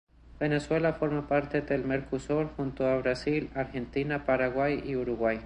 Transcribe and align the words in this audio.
Venezuela 0.39 0.93
forma 0.93 1.27
parte 1.27 1.61
del 1.61 1.85
Mercosur 1.85 2.49
junto 2.57 2.87
a 2.87 2.97
Brasil, 2.97 3.51
Argentina, 3.53 4.25
Paraguay 4.25 4.81
y 4.83 4.95
Uruguay. 4.95 5.39